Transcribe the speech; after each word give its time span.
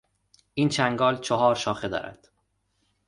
این 0.53 0.69
چنگال 0.69 1.17
چهار 1.19 1.55
شاخه 1.55 1.87
دارد. 1.87 2.29